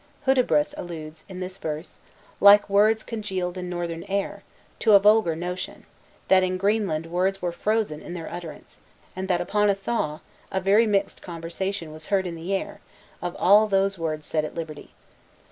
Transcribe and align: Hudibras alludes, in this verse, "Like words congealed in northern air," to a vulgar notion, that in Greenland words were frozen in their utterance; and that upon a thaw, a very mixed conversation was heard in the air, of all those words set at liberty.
Hudibras 0.25 0.73
alludes, 0.79 1.23
in 1.29 1.41
this 1.41 1.57
verse, 1.57 1.99
"Like 2.39 2.67
words 2.67 3.03
congealed 3.03 3.55
in 3.55 3.69
northern 3.69 4.03
air," 4.05 4.41
to 4.79 4.93
a 4.93 4.99
vulgar 4.99 5.35
notion, 5.35 5.85
that 6.27 6.41
in 6.41 6.57
Greenland 6.57 7.05
words 7.05 7.39
were 7.39 7.51
frozen 7.51 8.01
in 8.01 8.13
their 8.13 8.27
utterance; 8.27 8.79
and 9.15 9.27
that 9.27 9.41
upon 9.41 9.69
a 9.69 9.75
thaw, 9.75 10.21
a 10.51 10.59
very 10.59 10.87
mixed 10.87 11.21
conversation 11.21 11.93
was 11.93 12.07
heard 12.07 12.25
in 12.25 12.33
the 12.33 12.51
air, 12.51 12.79
of 13.21 13.35
all 13.35 13.67
those 13.67 13.99
words 13.99 14.25
set 14.25 14.43
at 14.43 14.55
liberty. 14.55 14.89